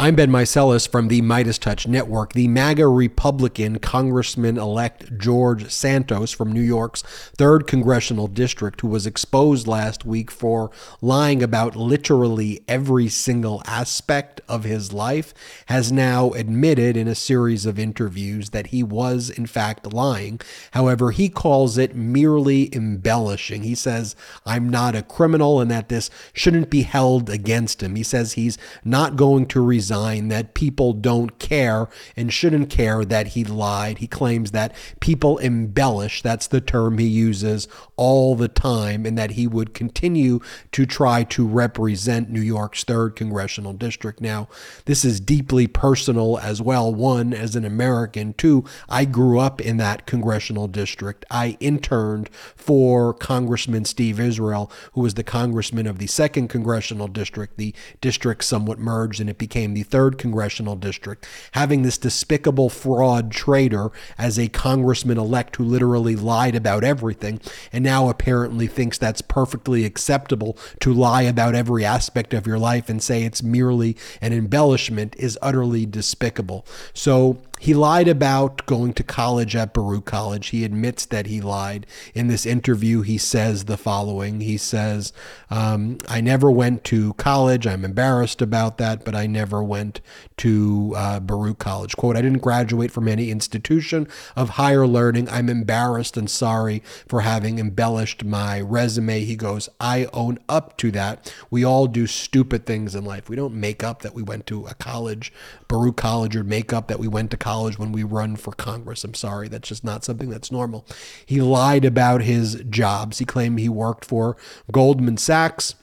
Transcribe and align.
I'm 0.00 0.16
Ben 0.16 0.28
Meiselas 0.28 0.88
from 0.88 1.06
the 1.06 1.22
MeidasTouch 1.22 1.86
Network. 1.86 2.32
The 2.32 2.48
MAGA 2.48 2.88
Republican 2.88 3.78
Congressman 3.78 4.58
elect 4.58 5.16
George 5.18 5.70
Santos 5.70 6.32
from 6.32 6.50
New 6.50 6.60
York's 6.60 7.04
3rd 7.38 7.68
Congressional 7.68 8.26
District, 8.26 8.80
who 8.80 8.88
was 8.88 9.06
exposed 9.06 9.68
last 9.68 10.04
week 10.04 10.32
for 10.32 10.72
lying 11.00 11.44
about 11.44 11.76
literally 11.76 12.60
every 12.66 13.06
single 13.06 13.62
aspect 13.66 14.40
of 14.48 14.64
his 14.64 14.92
life, 14.92 15.32
has 15.66 15.92
now 15.92 16.30
admitted 16.30 16.96
in 16.96 17.06
a 17.06 17.14
series 17.14 17.64
of 17.64 17.78
interviews 17.78 18.50
that 18.50 18.66
he 18.66 18.82
was, 18.82 19.30
in 19.30 19.46
fact, 19.46 19.92
lying. 19.92 20.40
However, 20.72 21.12
he 21.12 21.28
calls 21.28 21.78
it 21.78 21.94
merely 21.94 22.68
embellishing. 22.74 23.62
He 23.62 23.76
says, 23.76 24.16
I'm 24.44 24.68
not 24.68 24.96
a 24.96 25.04
criminal 25.04 25.60
and 25.60 25.70
that 25.70 25.88
this 25.88 26.10
shouldn't 26.32 26.68
be 26.68 26.82
held 26.82 27.30
against 27.30 27.80
him. 27.80 27.94
He 27.94 28.02
says 28.02 28.32
he's 28.32 28.58
not 28.84 29.14
going 29.14 29.46
to 29.46 29.64
resign 29.64 29.83
resign, 29.84 30.28
that 30.28 30.54
people 30.54 30.94
don't 30.94 31.38
care 31.38 31.88
and 32.16 32.32
shouldn't 32.32 32.70
care 32.70 33.04
that 33.04 33.28
he 33.28 33.44
lied. 33.44 33.98
He 33.98 34.06
claims 34.06 34.52
that 34.52 34.74
people 35.00 35.36
embellish, 35.38 36.22
that's 36.22 36.46
the 36.46 36.62
term 36.62 36.96
he 36.96 37.06
uses 37.06 37.68
all 37.96 38.34
the 38.34 38.48
time, 38.48 39.04
and 39.04 39.18
that 39.18 39.32
he 39.32 39.46
would 39.46 39.74
continue 39.74 40.40
to 40.72 40.86
try 40.86 41.22
to 41.24 41.46
represent 41.46 42.30
New 42.30 42.40
York's 42.40 42.82
3rd 42.84 43.14
Congressional 43.14 43.74
District. 43.74 44.22
Now, 44.22 44.48
this 44.86 45.04
is 45.04 45.20
deeply 45.20 45.66
personal 45.66 46.38
as 46.38 46.62
well. 46.62 46.94
One, 46.94 47.34
as 47.34 47.54
an 47.54 47.66
American. 47.66 48.32
Two, 48.32 48.64
I 48.88 49.04
grew 49.04 49.38
up 49.38 49.60
in 49.60 49.76
that 49.76 50.06
congressional 50.06 50.66
district. 50.66 51.26
I 51.30 51.58
interned 51.60 52.30
for 52.56 53.12
Congressman 53.12 53.84
Steve 53.84 54.18
Israel, 54.18 54.72
who 54.92 55.02
was 55.02 55.14
the 55.14 55.22
congressman 55.22 55.86
of 55.86 55.98
the 55.98 56.06
2nd 56.06 56.48
Congressional 56.48 57.08
District. 57.08 57.58
The 57.58 57.74
district 58.00 58.44
somewhat 58.44 58.78
merged 58.78 59.20
and 59.20 59.28
it 59.28 59.38
became 59.38 59.73
the 59.74 59.84
3rd 59.84 60.18
Congressional 60.18 60.76
District, 60.76 61.26
having 61.52 61.82
this 61.82 61.98
despicable 61.98 62.68
fraud 62.70 63.30
traitor 63.30 63.90
as 64.16 64.38
a 64.38 64.48
congressman 64.48 65.18
elect 65.18 65.56
who 65.56 65.64
literally 65.64 66.16
lied 66.16 66.54
about 66.54 66.84
everything 66.84 67.40
and 67.72 67.84
now 67.84 68.08
apparently 68.08 68.66
thinks 68.66 68.98
that's 68.98 69.22
perfectly 69.22 69.84
acceptable 69.84 70.56
to 70.80 70.92
lie 70.92 71.22
about 71.22 71.54
every 71.54 71.84
aspect 71.84 72.32
of 72.32 72.46
your 72.46 72.58
life 72.58 72.88
and 72.88 73.02
say 73.02 73.22
it's 73.22 73.42
merely 73.42 73.96
an 74.20 74.32
embellishment 74.32 75.14
is 75.16 75.38
utterly 75.42 75.86
despicable. 75.86 76.64
So 76.92 77.38
he 77.64 77.72
lied 77.72 78.08
about 78.08 78.66
going 78.66 78.92
to 78.92 79.02
college 79.02 79.56
at 79.56 79.72
Baruch 79.72 80.04
College. 80.04 80.48
He 80.48 80.66
admits 80.66 81.06
that 81.06 81.28
he 81.28 81.40
lied. 81.40 81.86
In 82.12 82.26
this 82.26 82.44
interview, 82.44 83.00
he 83.00 83.16
says 83.16 83.64
the 83.64 83.78
following 83.78 84.42
He 84.42 84.58
says, 84.58 85.14
um, 85.48 85.96
I 86.06 86.20
never 86.20 86.50
went 86.50 86.84
to 86.84 87.14
college. 87.14 87.66
I'm 87.66 87.82
embarrassed 87.82 88.42
about 88.42 88.76
that, 88.76 89.02
but 89.02 89.14
I 89.14 89.26
never 89.26 89.64
went 89.64 90.02
to 90.36 90.92
uh, 90.94 91.20
Baruch 91.20 91.58
College. 91.58 91.96
Quote, 91.96 92.18
I 92.18 92.20
didn't 92.20 92.40
graduate 92.40 92.90
from 92.90 93.08
any 93.08 93.30
institution 93.30 94.08
of 94.36 94.50
higher 94.50 94.86
learning. 94.86 95.30
I'm 95.30 95.48
embarrassed 95.48 96.18
and 96.18 96.28
sorry 96.28 96.82
for 97.08 97.22
having 97.22 97.58
embellished 97.58 98.24
my 98.24 98.60
resume. 98.60 99.24
He 99.24 99.36
goes, 99.36 99.70
I 99.80 100.06
own 100.12 100.38
up 100.50 100.76
to 100.78 100.90
that. 100.90 101.34
We 101.50 101.64
all 101.64 101.86
do 101.86 102.06
stupid 102.06 102.66
things 102.66 102.94
in 102.94 103.06
life. 103.06 103.30
We 103.30 103.36
don't 103.36 103.54
make 103.54 103.82
up 103.82 104.02
that 104.02 104.12
we 104.12 104.22
went 104.22 104.46
to 104.48 104.66
a 104.66 104.74
college, 104.74 105.32
Baruch 105.66 105.96
College, 105.96 106.36
or 106.36 106.44
make 106.44 106.70
up 106.70 106.88
that 106.88 106.98
we 106.98 107.08
went 107.08 107.30
to 107.30 107.38
college 107.38 107.53
college 107.54 107.78
when 107.78 107.92
we 107.92 108.02
run 108.02 108.34
for 108.34 108.52
Congress. 108.52 109.04
I'm 109.04 109.14
sorry, 109.14 109.46
that's 109.46 109.68
just 109.68 109.84
not 109.84 110.02
something 110.02 110.28
that's 110.28 110.50
normal. 110.50 110.84
He 111.24 111.40
lied 111.40 111.84
about 111.84 112.22
his 112.22 112.60
jobs. 112.68 113.20
He 113.20 113.24
claimed 113.24 113.60
he 113.60 113.68
worked 113.68 114.04
for 114.04 114.36
Goldman 114.72 115.18
Sachs 115.18 115.76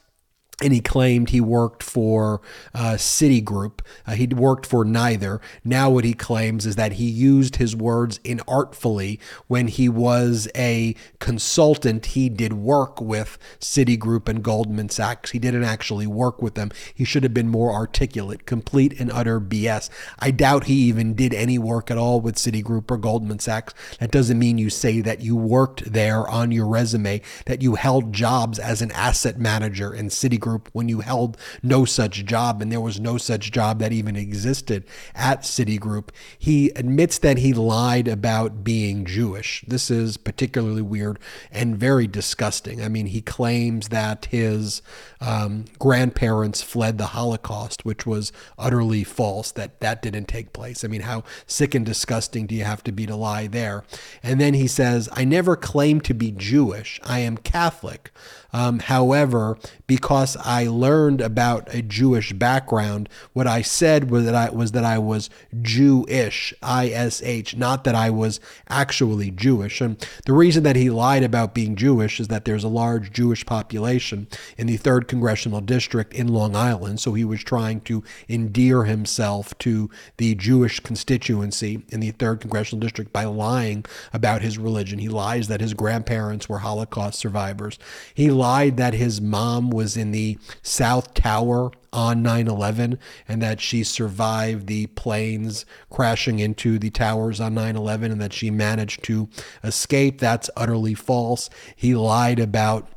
and 0.61 0.73
he 0.73 0.79
claimed 0.79 1.29
he 1.29 1.41
worked 1.41 1.81
for 1.81 2.41
uh, 2.73 2.93
Citigroup. 2.93 3.79
Uh, 4.05 4.11
he'd 4.11 4.33
worked 4.33 4.65
for 4.65 4.85
neither. 4.85 5.41
Now, 5.63 5.89
what 5.89 6.05
he 6.05 6.13
claims 6.13 6.65
is 6.65 6.75
that 6.75 6.93
he 6.93 7.09
used 7.09 7.55
his 7.55 7.75
words 7.75 8.19
inartfully 8.19 9.19
when 9.47 9.67
he 9.67 9.89
was 9.89 10.47
a 10.55 10.95
consultant. 11.19 12.07
He 12.07 12.29
did 12.29 12.53
work 12.53 13.01
with 13.01 13.39
Citigroup 13.59 14.29
and 14.29 14.43
Goldman 14.43 14.89
Sachs. 14.89 15.31
He 15.31 15.39
didn't 15.39 15.63
actually 15.63 16.07
work 16.07 16.41
with 16.41 16.53
them. 16.53 16.71
He 16.93 17.03
should 17.03 17.23
have 17.23 17.33
been 17.33 17.49
more 17.49 17.73
articulate. 17.73 18.45
Complete 18.45 18.99
and 18.99 19.11
utter 19.11 19.41
BS. 19.41 19.89
I 20.19 20.31
doubt 20.31 20.65
he 20.65 20.75
even 20.75 21.15
did 21.15 21.33
any 21.33 21.57
work 21.57 21.89
at 21.89 21.97
all 21.97 22.21
with 22.21 22.35
Citigroup 22.35 22.91
or 22.91 22.97
Goldman 22.97 23.39
Sachs. 23.39 23.73
That 23.99 24.11
doesn't 24.11 24.37
mean 24.37 24.59
you 24.59 24.69
say 24.69 25.01
that 25.01 25.21
you 25.21 25.35
worked 25.35 25.91
there 25.91 26.27
on 26.29 26.51
your 26.51 26.67
resume, 26.67 27.21
that 27.47 27.61
you 27.61 27.75
held 27.75 28.13
jobs 28.13 28.59
as 28.59 28.81
an 28.81 28.91
asset 28.91 29.39
manager 29.39 29.93
in 29.93 30.09
Citigroup 30.09 30.50
Group 30.51 30.69
when 30.73 30.89
you 30.89 30.99
held 30.99 31.37
no 31.63 31.85
such 31.85 32.25
job 32.25 32.61
and 32.61 32.69
there 32.69 32.81
was 32.81 32.99
no 32.99 33.17
such 33.17 33.53
job 33.53 33.79
that 33.79 33.93
even 33.93 34.17
existed 34.17 34.83
at 35.15 35.43
Citigroup. 35.43 36.09
He 36.37 36.71
admits 36.71 37.17
that 37.19 37.37
he 37.37 37.53
lied 37.53 38.09
about 38.09 38.65
being 38.65 39.05
Jewish. 39.05 39.63
This 39.65 39.89
is 39.89 40.17
particularly 40.17 40.81
weird 40.81 41.19
and 41.51 41.77
very 41.77 42.05
disgusting. 42.05 42.83
I 42.83 42.89
mean, 42.89 43.05
he 43.05 43.21
claims 43.21 43.87
that 43.89 44.25
his 44.25 44.81
um, 45.21 45.65
grandparents 45.79 46.61
fled 46.61 46.97
the 46.97 47.07
Holocaust, 47.07 47.85
which 47.85 48.05
was 48.05 48.33
utterly 48.57 49.05
false, 49.05 49.51
that 49.53 49.79
that 49.79 50.01
didn't 50.01 50.27
take 50.27 50.51
place. 50.51 50.83
I 50.83 50.89
mean, 50.89 51.01
how 51.01 51.23
sick 51.45 51.73
and 51.73 51.85
disgusting 51.85 52.45
do 52.45 52.55
you 52.55 52.65
have 52.65 52.83
to 52.83 52.91
be 52.91 53.05
to 53.05 53.15
lie 53.15 53.47
there? 53.47 53.85
And 54.21 54.41
then 54.41 54.53
he 54.53 54.67
says, 54.67 55.07
I 55.13 55.23
never 55.23 55.55
claimed 55.55 56.03
to 56.05 56.13
be 56.13 56.31
Jewish. 56.31 56.99
I 57.05 57.19
am 57.19 57.37
Catholic. 57.37 58.11
Um, 58.53 58.79
however, 58.79 59.57
because 59.87 60.35
I 60.43 60.67
learned 60.67 61.21
about 61.21 61.73
a 61.73 61.81
Jewish 61.81 62.33
background, 62.33 63.09
what 63.33 63.47
I 63.47 63.61
said 63.61 64.09
was 64.09 64.25
that 64.25 64.35
I 64.35 64.49
was 64.49 64.71
that 64.71 64.83
I 64.83 64.97
was 64.97 65.29
Jewish, 65.61 66.53
I 66.61 66.89
S 66.89 67.21
H, 67.23 67.55
not 67.55 67.83
that 67.83 67.95
I 67.95 68.09
was 68.09 68.39
actually 68.69 69.31
Jewish. 69.31 69.81
And 69.81 69.97
the 70.25 70.33
reason 70.33 70.63
that 70.63 70.75
he 70.75 70.89
lied 70.89 71.23
about 71.23 71.53
being 71.53 71.75
Jewish 71.75 72.19
is 72.19 72.27
that 72.29 72.45
there's 72.45 72.63
a 72.63 72.69
large 72.69 73.11
Jewish 73.11 73.45
population 73.45 74.27
in 74.57 74.67
the 74.67 74.77
third 74.77 75.07
congressional 75.07 75.61
district 75.61 76.13
in 76.13 76.27
Long 76.27 76.55
Island, 76.55 76.99
so 76.99 77.13
he 77.13 77.25
was 77.25 77.43
trying 77.43 77.81
to 77.81 78.03
endear 78.29 78.83
himself 78.83 79.57
to 79.59 79.89
the 80.17 80.35
Jewish 80.35 80.79
constituency 80.79 81.83
in 81.89 81.99
the 81.99 82.11
third 82.11 82.41
congressional 82.41 82.79
district 82.79 83.13
by 83.13 83.25
lying 83.25 83.85
about 84.13 84.41
his 84.41 84.57
religion. 84.57 84.99
He 84.99 85.09
lies 85.09 85.47
that 85.47 85.61
his 85.61 85.73
grandparents 85.73 86.47
were 86.47 86.59
Holocaust 86.59 87.19
survivors. 87.19 87.77
He 88.13 88.29
lied 88.31 88.77
that 88.77 88.93
his 88.93 89.21
mom 89.21 89.69
was 89.69 89.97
in 89.97 90.11
the 90.11 90.30
South 90.61 91.13
Tower 91.13 91.71
on 91.93 92.21
9 92.21 92.47
11 92.47 92.97
and 93.27 93.41
that 93.41 93.59
she 93.59 93.83
survived 93.83 94.67
the 94.67 94.87
planes 94.87 95.65
crashing 95.89 96.39
into 96.39 96.79
the 96.79 96.89
towers 96.89 97.39
on 97.39 97.53
9 97.53 97.75
11 97.75 98.11
and 98.11 98.21
that 98.21 98.33
she 98.33 98.49
managed 98.49 99.03
to 99.03 99.29
escape. 99.63 100.19
That's 100.19 100.49
utterly 100.55 100.93
false. 100.93 101.49
He 101.75 101.95
lied 101.95 102.39
about 102.39 102.87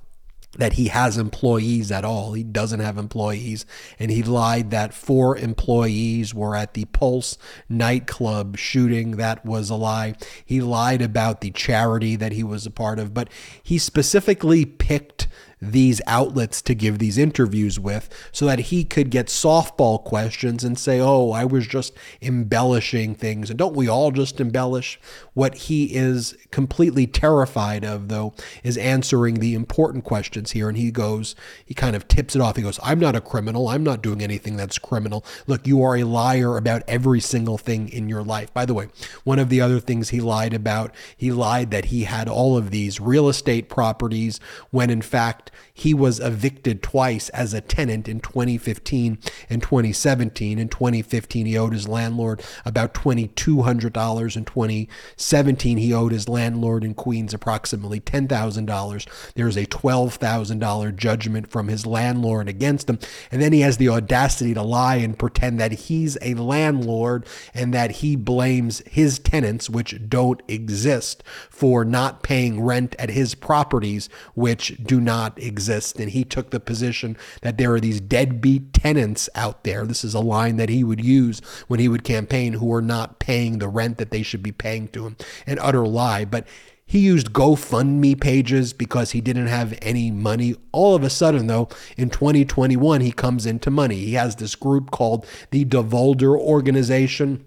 that 0.58 0.74
he 0.74 0.88
has 0.88 1.18
employees 1.18 1.90
at 1.90 2.04
all. 2.04 2.32
He 2.32 2.42
doesn't 2.42 2.80
have 2.80 2.98
employees. 2.98 3.66
And 3.98 4.10
he 4.10 4.22
lied 4.22 4.70
that 4.70 4.94
four 4.94 5.36
employees 5.36 6.34
were 6.34 6.56
at 6.56 6.74
the 6.74 6.84
Pulse 6.86 7.36
nightclub 7.68 8.56
shooting. 8.56 9.12
That 9.12 9.44
was 9.44 9.70
a 9.70 9.74
lie. 9.74 10.14
He 10.44 10.60
lied 10.60 11.02
about 11.02 11.40
the 11.40 11.50
charity 11.50 12.16
that 12.16 12.32
he 12.32 12.44
was 12.44 12.66
a 12.66 12.70
part 12.70 12.98
of, 12.98 13.12
but 13.12 13.28
he 13.62 13.78
specifically 13.78 14.64
picked 14.64 15.26
these 15.72 16.00
outlets 16.06 16.62
to 16.62 16.74
give 16.74 16.98
these 16.98 17.18
interviews 17.18 17.78
with 17.78 18.08
so 18.32 18.46
that 18.46 18.58
he 18.58 18.84
could 18.84 19.10
get 19.10 19.26
softball 19.26 20.02
questions 20.02 20.64
and 20.64 20.78
say, 20.78 21.00
Oh, 21.00 21.32
I 21.32 21.44
was 21.44 21.66
just 21.66 21.94
embellishing 22.22 23.14
things. 23.14 23.50
And 23.50 23.58
don't 23.58 23.76
we 23.76 23.88
all 23.88 24.10
just 24.10 24.40
embellish? 24.40 25.00
What 25.34 25.54
he 25.54 25.94
is 25.94 26.36
completely 26.50 27.06
terrified 27.06 27.84
of, 27.84 28.08
though, 28.08 28.34
is 28.62 28.76
answering 28.76 29.40
the 29.40 29.54
important 29.54 30.04
questions 30.04 30.52
here. 30.52 30.68
And 30.68 30.78
he 30.78 30.90
goes, 30.90 31.34
he 31.64 31.74
kind 31.74 31.96
of 31.96 32.06
tips 32.06 32.36
it 32.36 32.42
off. 32.42 32.56
He 32.56 32.62
goes, 32.62 32.78
I'm 32.82 33.00
not 33.00 33.16
a 33.16 33.20
criminal. 33.20 33.68
I'm 33.68 33.82
not 33.82 34.02
doing 34.02 34.22
anything 34.22 34.56
that's 34.56 34.78
criminal. 34.78 35.24
Look, 35.46 35.66
you 35.66 35.82
are 35.82 35.96
a 35.96 36.04
liar 36.04 36.56
about 36.56 36.82
every 36.86 37.20
single 37.20 37.58
thing 37.58 37.88
in 37.88 38.08
your 38.08 38.22
life. 38.22 38.54
By 38.54 38.64
the 38.66 38.74
way, 38.74 38.88
one 39.24 39.38
of 39.38 39.48
the 39.48 39.60
other 39.60 39.80
things 39.80 40.10
he 40.10 40.20
lied 40.20 40.54
about, 40.54 40.94
he 41.16 41.32
lied 41.32 41.70
that 41.72 41.86
he 41.86 42.04
had 42.04 42.28
all 42.28 42.56
of 42.56 42.70
these 42.70 43.00
real 43.00 43.28
estate 43.28 43.68
properties 43.68 44.38
when 44.70 44.90
in 44.90 45.02
fact 45.02 45.50
he 45.72 45.94
was 45.94 46.20
evicted 46.20 46.82
twice 46.82 47.28
as 47.30 47.54
a 47.54 47.60
tenant 47.60 48.08
in 48.08 48.20
2015 48.20 49.18
and 49.50 49.62
2017. 49.62 50.58
In 50.58 50.68
2015, 50.68 51.46
he 51.46 51.58
owed 51.58 51.72
his 51.72 51.88
landlord 51.88 52.42
about 52.64 52.94
$2,200. 52.94 54.36
In 54.36 54.44
2017, 54.44 55.78
he 55.78 55.92
owed 55.92 56.12
his 56.12 56.28
landlord 56.28 56.84
in 56.84 56.94
Queens 56.94 57.34
approximately 57.34 58.00
$10,000. 58.00 59.32
There's 59.34 59.56
a 59.56 59.66
$12,000 59.66 60.96
judgment 60.96 61.50
from 61.50 61.68
his 61.68 61.86
landlord 61.86 62.48
against 62.48 62.88
him. 62.88 62.98
And 63.30 63.40
then 63.42 63.52
he 63.52 63.60
has 63.60 63.76
the 63.76 63.88
audacity 63.88 64.54
to 64.54 64.62
lie 64.62 64.96
and 64.96 65.18
pretend 65.18 65.60
that 65.60 65.72
he's 65.72 66.16
a 66.22 66.34
landlord 66.34 67.26
and 67.52 67.74
that 67.74 67.90
he 67.92 68.16
blames 68.16 68.82
his 68.86 69.18
tenants, 69.18 69.68
which 69.68 70.08
don't 70.08 70.42
exist, 70.48 71.22
for 71.50 71.84
not 71.84 72.22
paying 72.22 72.62
rent 72.62 72.94
at 72.98 73.10
his 73.10 73.34
properties, 73.34 74.08
which 74.34 74.76
do 74.82 75.00
not 75.00 75.38
exist. 75.46 75.98
And 75.98 76.10
he 76.10 76.24
took 76.24 76.50
the 76.50 76.60
position 76.60 77.16
that 77.42 77.58
there 77.58 77.72
are 77.74 77.80
these 77.80 78.00
deadbeat 78.00 78.72
tenants 78.72 79.28
out 79.34 79.64
there. 79.64 79.86
This 79.86 80.04
is 80.04 80.14
a 80.14 80.20
line 80.20 80.56
that 80.56 80.68
he 80.68 80.84
would 80.84 81.04
use 81.04 81.40
when 81.68 81.80
he 81.80 81.88
would 81.88 82.04
campaign 82.04 82.54
who 82.54 82.72
are 82.72 82.82
not 82.82 83.18
paying 83.18 83.58
the 83.58 83.68
rent 83.68 83.98
that 83.98 84.10
they 84.10 84.22
should 84.22 84.42
be 84.42 84.52
paying 84.52 84.88
to 84.88 85.06
him. 85.06 85.16
An 85.46 85.58
utter 85.58 85.86
lie. 85.86 86.24
But 86.24 86.46
he 86.86 86.98
used 86.98 87.32
GoFundMe 87.32 88.20
pages 88.20 88.72
because 88.72 89.12
he 89.12 89.20
didn't 89.20 89.46
have 89.46 89.78
any 89.80 90.10
money. 90.10 90.54
All 90.70 90.94
of 90.94 91.02
a 91.02 91.10
sudden, 91.10 91.46
though, 91.46 91.68
in 91.96 92.10
2021, 92.10 93.00
he 93.00 93.10
comes 93.10 93.46
into 93.46 93.70
money. 93.70 93.96
He 93.96 94.14
has 94.14 94.36
this 94.36 94.54
group 94.54 94.90
called 94.90 95.26
the 95.50 95.64
DeVolder 95.64 96.38
Organization 96.38 97.44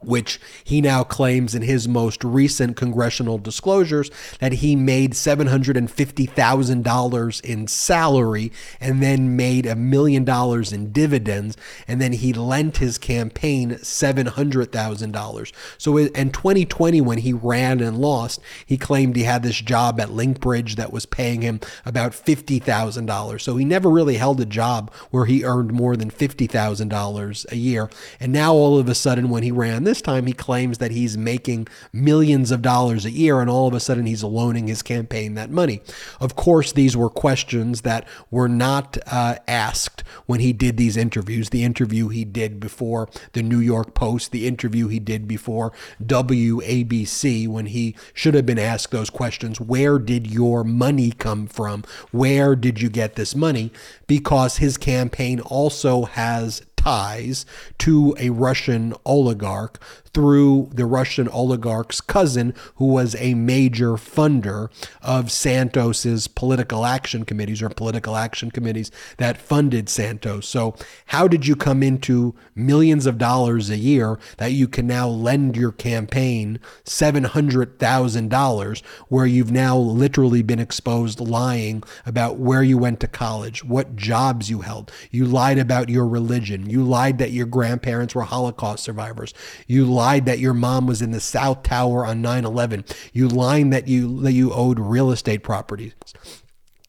which 0.00 0.40
he 0.62 0.80
now 0.80 1.02
claims 1.02 1.56
in 1.56 1.62
his 1.62 1.88
most 1.88 2.22
recent 2.22 2.76
congressional 2.76 3.36
disclosures 3.36 4.12
that 4.38 4.52
he 4.52 4.76
made 4.76 5.12
$750,000 5.12 7.40
in 7.40 7.66
salary 7.66 8.52
and 8.80 9.02
then 9.02 9.36
made 9.36 9.66
a 9.66 9.74
million 9.74 10.24
dollars 10.24 10.72
in 10.72 10.92
dividends 10.92 11.56
and 11.88 12.00
then 12.00 12.12
he 12.12 12.32
lent 12.32 12.76
his 12.76 12.96
campaign 12.96 13.72
$700,000. 13.72 15.52
So 15.78 15.96
in 15.96 16.30
2020 16.30 17.00
when 17.00 17.18
he 17.18 17.32
ran 17.32 17.80
and 17.80 17.98
lost, 17.98 18.40
he 18.64 18.76
claimed 18.76 19.16
he 19.16 19.24
had 19.24 19.42
this 19.42 19.60
job 19.60 19.98
at 19.98 20.10
Linkbridge 20.10 20.76
that 20.76 20.92
was 20.92 21.06
paying 21.06 21.42
him 21.42 21.58
about 21.84 22.12
$50,000. 22.12 23.40
So 23.40 23.56
he 23.56 23.64
never 23.64 23.90
really 23.90 24.16
held 24.16 24.40
a 24.40 24.46
job 24.46 24.92
where 25.10 25.24
he 25.24 25.44
earned 25.44 25.72
more 25.72 25.96
than 25.96 26.12
$50,000 26.12 27.52
a 27.52 27.56
year. 27.56 27.90
And 28.20 28.32
now 28.32 28.54
all 28.54 28.78
of 28.78 28.88
a 28.88 28.94
sudden 28.94 29.28
when 29.28 29.42
he 29.42 29.50
ran 29.50 29.87
this 29.88 30.02
time 30.02 30.26
he 30.26 30.34
claims 30.34 30.76
that 30.78 30.90
he's 30.90 31.16
making 31.16 31.66
millions 31.94 32.50
of 32.50 32.60
dollars 32.60 33.06
a 33.06 33.10
year 33.10 33.40
and 33.40 33.48
all 33.48 33.66
of 33.66 33.72
a 33.72 33.80
sudden 33.80 34.04
he's 34.04 34.22
loaning 34.22 34.68
his 34.68 34.82
campaign 34.82 35.32
that 35.34 35.50
money. 35.50 35.80
Of 36.20 36.36
course, 36.36 36.72
these 36.72 36.94
were 36.94 37.08
questions 37.08 37.80
that 37.82 38.06
were 38.30 38.48
not 38.48 38.98
uh, 39.06 39.36
asked 39.48 40.04
when 40.26 40.40
he 40.40 40.52
did 40.52 40.76
these 40.76 40.96
interviews. 40.98 41.48
The 41.48 41.64
interview 41.64 42.08
he 42.08 42.26
did 42.26 42.60
before 42.60 43.08
the 43.32 43.42
New 43.42 43.60
York 43.60 43.94
Post, 43.94 44.30
the 44.30 44.46
interview 44.46 44.88
he 44.88 45.00
did 45.00 45.26
before 45.26 45.72
WABC, 46.04 47.48
when 47.48 47.66
he 47.66 47.96
should 48.12 48.34
have 48.34 48.44
been 48.44 48.58
asked 48.58 48.90
those 48.90 49.08
questions 49.08 49.58
Where 49.58 49.98
did 49.98 50.26
your 50.26 50.64
money 50.64 51.12
come 51.12 51.46
from? 51.46 51.82
Where 52.12 52.54
did 52.54 52.82
you 52.82 52.90
get 52.90 53.14
this 53.14 53.34
money? 53.34 53.72
Because 54.06 54.58
his 54.58 54.76
campaign 54.76 55.40
also 55.40 56.04
has 56.04 56.62
ties 56.88 57.44
to 57.76 58.16
a 58.18 58.30
Russian 58.30 58.94
oligarch 59.04 59.78
through 60.18 60.68
the 60.72 60.86
Russian 60.86 61.28
oligarch's 61.28 62.00
cousin, 62.00 62.54
who 62.76 62.86
was 62.86 63.14
a 63.16 63.34
major 63.34 63.92
funder 63.92 64.68
of 65.02 65.30
Santos's 65.30 66.26
political 66.26 66.84
action 66.84 67.24
committees 67.24 67.62
or 67.62 67.68
political 67.68 68.16
action 68.16 68.50
committees 68.50 68.90
that 69.18 69.38
funded 69.38 69.88
Santos. 69.88 70.48
So, 70.48 70.74
how 71.06 71.28
did 71.28 71.46
you 71.46 71.54
come 71.54 71.82
into 71.82 72.34
millions 72.54 73.06
of 73.06 73.18
dollars 73.18 73.70
a 73.70 73.76
year 73.76 74.18
that 74.38 74.52
you 74.52 74.66
can 74.66 74.86
now 74.86 75.08
lend 75.08 75.56
your 75.56 75.72
campaign 75.72 76.58
$700,000 76.84 78.82
where 79.08 79.26
you've 79.26 79.52
now 79.52 79.76
literally 79.76 80.42
been 80.42 80.58
exposed 80.58 81.20
lying 81.20 81.82
about 82.06 82.38
where 82.38 82.62
you 82.62 82.78
went 82.78 83.00
to 83.00 83.08
college, 83.08 83.64
what 83.64 83.94
jobs 83.94 84.50
you 84.50 84.62
held? 84.62 84.90
You 85.10 85.26
lied 85.26 85.58
about 85.58 85.88
your 85.88 86.06
religion. 86.06 86.68
You 86.68 86.77
lied 86.84 87.18
that 87.18 87.32
your 87.32 87.46
grandparents 87.46 88.14
were 88.14 88.22
Holocaust 88.22 88.84
survivors. 88.84 89.34
You 89.66 89.84
lied 89.84 90.26
that 90.26 90.38
your 90.38 90.54
mom 90.54 90.86
was 90.86 91.02
in 91.02 91.10
the 91.10 91.20
South 91.20 91.62
Tower 91.62 92.04
on 92.06 92.22
9/11. 92.22 92.84
You 93.12 93.28
lied 93.28 93.70
that 93.72 93.88
you 93.88 94.20
that 94.22 94.32
you 94.32 94.52
owed 94.52 94.78
real 94.78 95.10
estate 95.10 95.42
properties 95.42 95.92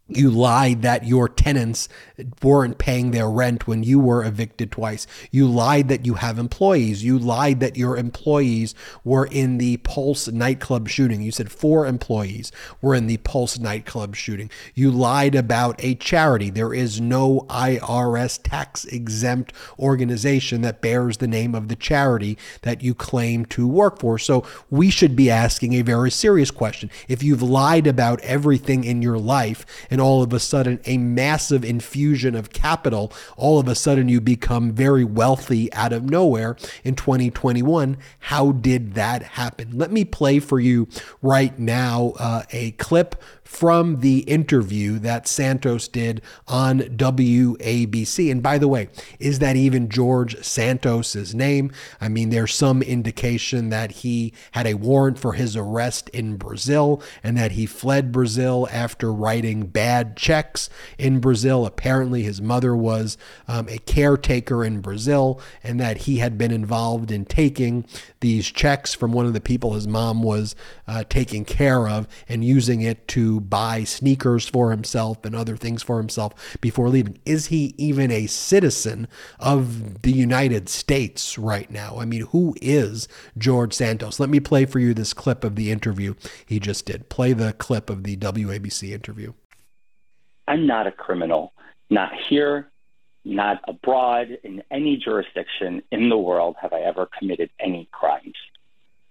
you 0.10 0.32
lied 0.32 0.82
that 0.82 1.06
your 1.06 1.30
tenants 1.30 1.88
weren't 2.42 2.78
paying 2.78 3.12
their 3.12 3.30
rent 3.30 3.68
when 3.68 3.84
you 3.84 4.00
were 4.00 4.24
evicted 4.24 4.72
twice. 4.72 5.06
You 5.32 5.48
lied 5.48 5.88
that 5.90 6.06
you 6.06 6.16
have 6.16 6.40
employees. 6.40 7.04
You 7.04 7.20
lied 7.20 7.60
that 7.60 7.78
your 7.78 7.96
employees 7.96 8.74
were 9.04 9.26
in 9.26 9.58
the 9.60 9.78
Pulse 9.78 10.28
nightclub 10.28 10.90
shooting. 10.90 11.22
You 11.22 11.32
said 11.32 11.52
four 11.52 11.86
employees 11.86 12.52
were 12.82 12.96
in 12.96 13.08
the 13.08 13.18
Pulse 13.18 13.60
nightclub 13.60 14.16
shooting. 14.16 14.50
You 14.74 14.92
lied 14.92 15.36
about 15.36 15.84
a 15.84 15.96
charity. 15.96 16.50
There 16.50 16.74
is 16.74 17.00
no 17.00 17.46
IRS 17.50 18.40
tax 18.42 18.86
exempt 18.86 19.54
organization 19.78 20.62
that 20.62 20.82
bears 20.82 21.18
the 21.18 21.28
name 21.28 21.54
of 21.54 21.68
the 21.68 21.76
charity 21.76 22.38
that 22.64 22.82
you 22.82 22.96
claim 22.96 23.46
to 23.46 23.68
work 23.68 24.00
for. 24.00 24.18
So 24.18 24.46
we 24.70 24.90
should 24.90 25.16
be 25.16 25.30
asking 25.30 25.74
a 25.74 25.82
very 25.82 26.12
serious 26.12 26.52
question. 26.52 26.90
If 27.08 27.22
you've 27.22 27.44
lied 27.44 27.88
about 27.88 28.22
everything 28.22 28.84
in 28.84 29.02
your 29.02 29.18
life 29.18 29.66
and 29.90 29.99
and 30.00 30.06
all 30.06 30.24
of 30.24 30.32
a 30.32 30.40
sudden 30.40 30.80
a 30.86 30.98
massive 30.98 31.66
infusion 31.66 32.34
of 32.34 32.52
capital, 32.52 33.12
all 33.36 33.60
of 33.60 33.68
a 33.68 33.76
sudden 33.76 34.08
you 34.08 34.22
become 34.22 34.72
very 34.72 35.04
wealthy 35.04 35.72
out 35.74 35.92
of 35.92 36.10
nowhere 36.10 36.56
in 36.86 36.96
2021. 36.96 37.98
How 38.20 38.54
did 38.54 38.94
that 38.94 39.24
happen? 39.24 39.78
Let 39.78 39.92
me 39.92 40.06
play 40.06 40.40
for 40.40 40.58
you 40.58 40.88
right 41.22 41.60
now 41.60 42.14
uh, 42.18 42.44
a 42.52 42.72
clip 42.72 43.22
from 43.50 44.02
the 44.02 44.20
interview 44.20 45.00
that 45.00 45.28
Santos 45.28 45.88
did 45.88 46.22
on 46.48 46.82
WABC. 46.82 48.32
And 48.32 48.44
by 48.44 48.60
the 48.60 48.68
way, 48.68 48.90
is 49.18 49.40
that 49.40 49.56
even 49.56 49.90
George 49.90 50.38
Santos's 50.46 51.34
name? 51.34 51.72
I 52.00 52.10
mean, 52.10 52.30
there's 52.30 52.54
some 52.54 52.84
indication 52.84 53.70
that 53.70 53.92
he 53.92 54.34
had 54.52 54.68
a 54.68 54.76
warrant 54.76 55.18
for 55.18 55.34
his 55.34 55.56
arrest 55.58 56.10
in 56.10 56.38
Brazil 56.38 57.02
and 57.24 57.36
that 57.38 57.54
he 57.54 57.66
fled 57.66 58.12
Brazil 58.12 58.68
after 58.72 59.12
writing 59.12 59.66
bad 59.66 60.16
checks 60.16 60.70
in 61.00 61.20
Brazil. 61.20 61.66
Apparently, 61.66 62.22
his 62.22 62.40
mother 62.40 62.76
was 62.76 63.18
um, 63.48 63.68
a 63.68 63.80
caretaker 63.80 64.64
in 64.64 64.80
Brazil 64.80 65.42
and 65.64 65.80
that 65.80 65.98
he 65.98 66.20
had 66.20 66.38
been 66.38 66.52
involved 66.52 67.10
in 67.10 67.26
taking 67.26 67.84
these 68.20 68.46
checks 68.46 68.94
from 68.94 69.12
one 69.12 69.26
of 69.26 69.34
the 69.34 69.42
people 69.42 69.74
his 69.74 69.88
mom 69.88 70.22
was 70.22 70.56
uh, 70.88 71.04
taking 71.10 71.44
care 71.44 71.90
of 71.90 72.08
and 72.28 72.46
using 72.46 72.82
it 72.82 73.08
buy 73.40 73.84
sneakers 73.84 74.48
for 74.48 74.72
himself 74.72 75.24
and 75.26 75.36
other 75.36 75.58
things 75.58 75.84
for 75.84 75.98
himself 75.98 76.58
before 76.62 76.90
leaving. 76.90 77.20
Is 77.26 77.48
he 77.48 77.74
even 77.78 78.12
a 78.12 78.28
citizen 78.28 79.08
of 79.40 80.02
the 80.02 80.12
United 80.12 80.70
States 80.70 81.38
right 81.38 81.70
now? 81.70 81.98
I 81.98 82.06
mean, 82.06 82.28
who 82.28 82.56
is 82.62 83.08
George 83.38 83.74
Santos? 83.74 84.20
Let 84.20 84.30
me 84.30 84.40
play 84.40 84.66
for 84.66 84.80
you 84.80 84.94
this 84.94 85.14
clip 85.14 85.44
of 85.44 85.56
the 85.56 85.72
interview 85.72 86.16
he 86.46 86.60
just 86.60 86.86
did. 86.86 87.10
Play 87.10 87.34
the 87.34 87.54
clip 87.54 87.90
of 87.90 88.04
the 88.04 88.18
WABC 88.18 88.92
interview. 88.92 89.34
I'm 90.48 90.66
not 90.66 90.88
a 90.88 90.92
criminal, 90.92 91.54
not 91.90 92.12
here, 92.28 92.72
not 93.24 93.62
abroad, 93.68 94.38
in 94.44 94.64
any 94.72 94.98
jurisdiction 94.98 95.84
in 95.92 96.10
the 96.10 96.18
world 96.18 96.56
have 96.62 96.74
I 96.74 96.82
ever 96.82 97.08
committed 97.18 97.50
any 97.60 97.88
crimes. 97.92 98.36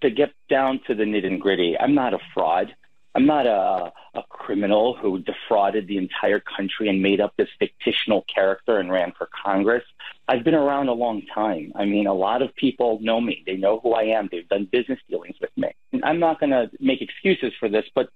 To 0.01 0.11
get 0.11 0.33
down 0.49 0.81
to 0.87 0.95
the 0.95 1.05
nitty 1.05 1.27
and 1.27 1.41
gritty, 1.41 1.77
I'm 1.79 1.95
not 1.95 2.15
a 2.15 2.19
fraud. 2.35 2.75
I'm 3.19 3.27
not 3.27 3.49
a, 3.49 3.93
a 4.15 4.23
criminal 4.29 4.97
who 4.97 5.19
defrauded 5.19 5.89
the 5.89 5.99
entire 5.99 6.39
country 6.39 6.89
and 6.89 7.03
made 7.03 7.21
up 7.21 7.35
this 7.37 7.49
fictional 7.85 8.25
character 8.33 8.79
and 8.79 8.93
ran 8.93 9.11
for 9.19 9.29
Congress. 9.45 9.83
I've 10.29 10.45
been 10.45 10.55
around 10.55 10.87
a 10.87 10.93
long 10.93 11.23
time. 11.35 11.73
I 11.75 11.85
mean, 11.85 12.07
a 12.07 12.15
lot 12.15 12.43
of 12.43 12.55
people 12.55 13.01
know 13.03 13.21
me. 13.21 13.43
They 13.45 13.57
know 13.57 13.81
who 13.81 13.93
I 13.93 14.05
am. 14.17 14.29
They've 14.31 14.49
done 14.49 14.69
business 14.71 15.01
dealings 15.11 15.35
with 15.41 15.51
me. 15.57 15.71
I'm 16.05 16.21
not 16.21 16.39
going 16.39 16.51
to 16.51 16.71
make 16.79 17.03
excuses 17.03 17.53
for 17.59 17.69
this, 17.69 17.87
but 17.93 18.09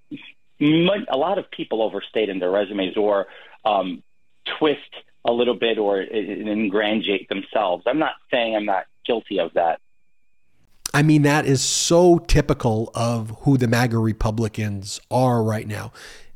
a 0.61 1.17
lot 1.17 1.39
of 1.39 1.51
people 1.51 1.83
overstate 1.83 2.29
in 2.29 2.39
their 2.39 2.53
resumes 2.53 2.97
or 2.97 3.27
um, 3.65 4.05
twist 4.57 4.79
a 5.25 5.33
little 5.33 5.57
bit 5.57 5.79
or 5.79 6.01
ingratiate 6.01 7.29
themselves. 7.29 7.83
I'm 7.89 7.99
not 7.99 8.13
saying 8.31 8.55
I'm 8.55 8.67
not 8.67 8.85
guilty 9.05 9.41
of 9.41 9.55
that. 9.55 9.81
I 10.95 11.03
mean, 11.03 11.23
that 11.23 11.47
is 11.47 11.63
so 11.63 12.19
typical 12.19 12.91
of 12.95 13.37
who 13.43 13.57
the 13.57 13.67
MAGA 13.67 13.99
Republicans 13.99 15.01
are 15.11 15.43
right 15.43 15.67
now. 15.67 15.93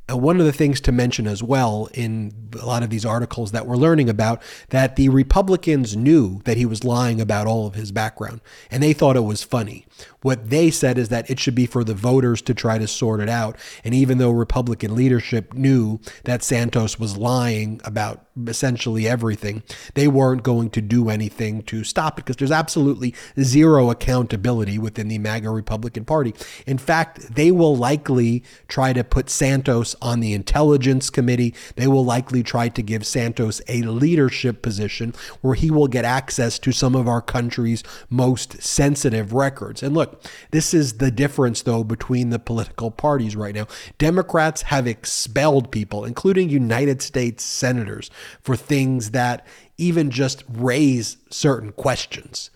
And 0.08 0.22
one 0.22 0.38
of 0.38 0.46
the 0.46 0.52
things 0.52 0.80
to 0.82 0.92
mention 0.92 1.26
as 1.26 1.42
well 1.42 1.88
in 1.92 2.32
a 2.60 2.64
lot 2.64 2.84
of 2.84 2.90
these 2.90 3.04
articles 3.04 3.50
that 3.50 3.66
we're 3.66 3.76
learning 3.76 4.08
about 4.08 4.40
that 4.68 4.94
the 4.94 5.08
Republicans 5.08 5.96
knew 5.96 6.40
that 6.44 6.56
he 6.56 6.64
was 6.64 6.84
lying 6.84 7.20
about 7.20 7.48
all 7.48 7.66
of 7.66 7.74
his 7.74 7.90
background 7.90 8.40
and 8.70 8.82
they 8.82 8.92
thought 8.92 9.16
it 9.16 9.24
was 9.24 9.42
funny 9.42 9.84
What 10.26 10.50
they 10.50 10.72
said 10.72 10.98
is 10.98 11.08
that 11.10 11.30
it 11.30 11.38
should 11.38 11.54
be 11.54 11.66
for 11.66 11.84
the 11.84 11.94
voters 11.94 12.42
to 12.42 12.52
try 12.52 12.78
to 12.78 12.88
sort 12.88 13.20
it 13.20 13.28
out. 13.28 13.56
And 13.84 13.94
even 13.94 14.18
though 14.18 14.32
Republican 14.32 14.96
leadership 14.96 15.54
knew 15.54 16.00
that 16.24 16.42
Santos 16.42 16.98
was 16.98 17.16
lying 17.16 17.80
about 17.84 18.26
essentially 18.48 19.06
everything, 19.06 19.62
they 19.94 20.08
weren't 20.08 20.42
going 20.42 20.70
to 20.70 20.82
do 20.82 21.10
anything 21.10 21.62
to 21.62 21.84
stop 21.84 22.18
it 22.18 22.24
because 22.24 22.36
there's 22.36 22.50
absolutely 22.50 23.14
zero 23.40 23.88
accountability 23.88 24.78
within 24.80 25.06
the 25.06 25.18
MAGA 25.18 25.48
Republican 25.48 26.04
Party. 26.04 26.34
In 26.66 26.76
fact, 26.76 27.36
they 27.36 27.52
will 27.52 27.76
likely 27.76 28.42
try 28.66 28.92
to 28.92 29.04
put 29.04 29.30
Santos 29.30 29.94
on 30.02 30.18
the 30.18 30.32
Intelligence 30.32 31.08
Committee. 31.08 31.54
They 31.76 31.86
will 31.86 32.04
likely 32.04 32.42
try 32.42 32.68
to 32.68 32.82
give 32.82 33.06
Santos 33.06 33.62
a 33.68 33.82
leadership 33.82 34.60
position 34.60 35.14
where 35.40 35.54
he 35.54 35.70
will 35.70 35.88
get 35.88 36.04
access 36.04 36.58
to 36.58 36.72
some 36.72 36.96
of 36.96 37.06
our 37.06 37.22
country's 37.22 37.84
most 38.10 38.60
sensitive 38.60 39.32
records. 39.32 39.84
And 39.84 39.94
look, 39.94 40.15
this 40.50 40.74
is 40.74 40.94
the 40.94 41.10
difference, 41.10 41.62
though, 41.62 41.84
between 41.84 42.30
the 42.30 42.38
political 42.38 42.90
parties 42.90 43.36
right 43.36 43.54
now. 43.54 43.66
Democrats 43.98 44.62
have 44.62 44.86
expelled 44.86 45.70
people, 45.70 46.04
including 46.04 46.48
United 46.48 47.02
States 47.02 47.44
senators, 47.44 48.10
for 48.40 48.56
things 48.56 49.10
that 49.10 49.46
even 49.78 50.10
just 50.10 50.44
raise 50.48 51.16
certain 51.30 51.72
questions 51.72 52.50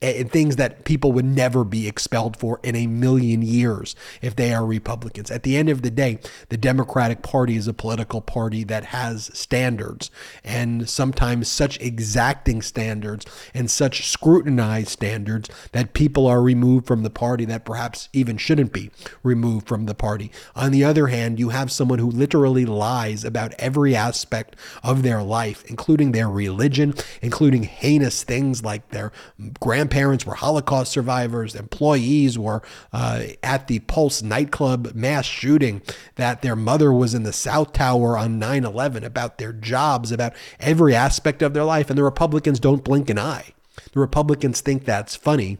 and 0.00 0.30
things 0.30 0.56
that 0.56 0.84
people 0.84 1.12
would 1.12 1.24
never 1.24 1.64
be 1.64 1.88
expelled 1.88 2.36
for 2.36 2.60
in 2.62 2.76
a 2.76 2.86
million 2.86 3.42
years 3.42 3.96
if 4.20 4.36
they 4.36 4.52
are 4.52 4.64
Republicans. 4.64 5.30
At 5.30 5.42
the 5.42 5.56
end 5.56 5.68
of 5.68 5.82
the 5.82 5.90
day, 5.90 6.18
the 6.48 6.56
Democratic 6.56 7.22
Party 7.22 7.56
is 7.56 7.66
a 7.66 7.74
political 7.74 8.20
party 8.20 8.64
that 8.64 8.86
has 8.86 9.30
standards 9.32 10.10
and 10.42 10.88
sometimes 10.88 11.48
such 11.48 11.80
exacting 11.80 12.62
standards 12.62 13.26
and 13.52 13.70
such 13.70 14.08
scrutinized 14.08 14.88
standards 14.88 15.48
that 15.72 15.94
people 15.94 16.26
are 16.26 16.42
removed 16.42 16.86
from 16.86 17.02
the 17.02 17.10
party 17.10 17.44
that 17.44 17.64
perhaps 17.64 18.08
even 18.12 18.36
shouldn't 18.36 18.72
be 18.72 18.90
removed 19.22 19.66
from 19.66 19.86
the 19.86 19.94
party. 19.94 20.30
On 20.54 20.70
the 20.70 20.84
other 20.84 21.08
hand, 21.08 21.38
you 21.38 21.48
have 21.50 21.72
someone 21.72 21.98
who 21.98 22.10
literally 22.10 22.66
lies 22.66 23.24
about 23.24 23.54
every 23.58 23.96
aspect 23.96 24.56
of 24.82 25.02
their 25.02 25.22
life, 25.22 25.64
including 25.66 26.12
their 26.12 26.28
religion, 26.28 26.94
including 27.22 27.62
heinous 27.62 28.22
things 28.22 28.62
like 28.62 28.88
their 28.90 29.12
grandparents 29.60 29.93
parents 29.94 30.26
were 30.26 30.34
Holocaust 30.34 30.90
survivors, 30.90 31.54
employees 31.54 32.36
were 32.36 32.62
uh, 32.92 33.26
at 33.44 33.68
the 33.68 33.78
Pulse 33.78 34.22
nightclub 34.22 34.92
mass 34.92 35.24
shooting, 35.24 35.82
that 36.16 36.42
their 36.42 36.56
mother 36.56 36.92
was 36.92 37.14
in 37.14 37.22
the 37.22 37.32
South 37.32 37.72
Tower 37.72 38.18
on 38.18 38.40
9 38.40 38.64
11, 38.64 39.04
about 39.04 39.38
their 39.38 39.52
jobs, 39.52 40.10
about 40.10 40.34
every 40.58 40.96
aspect 40.96 41.42
of 41.42 41.54
their 41.54 41.62
life. 41.62 41.90
And 41.90 41.96
the 41.96 42.02
Republicans 42.02 42.58
don't 42.58 42.82
blink 42.82 43.08
an 43.08 43.20
eye. 43.20 43.54
The 43.92 44.00
Republicans 44.00 44.60
think 44.60 44.84
that's 44.84 45.14
funny. 45.14 45.58